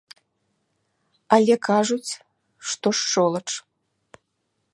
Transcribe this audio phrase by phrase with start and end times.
[1.37, 2.11] Але кажуць,
[2.73, 3.47] што шчолач.